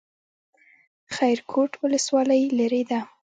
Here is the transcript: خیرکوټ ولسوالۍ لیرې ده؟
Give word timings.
خیرکوټ 1.15 1.71
ولسوالۍ 1.83 2.41
لیرې 2.57 2.81
ده؟ 2.89 2.99